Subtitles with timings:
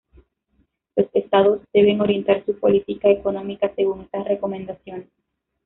[0.95, 5.05] Los Estados deben orientar su política económica según estas recomendaciones.